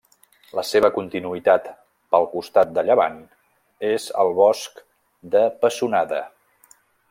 [0.59, 1.67] La seva continuïtat
[2.15, 3.21] pel costat de llevant
[3.93, 4.83] és el Bosc
[5.37, 6.25] de Pessonada.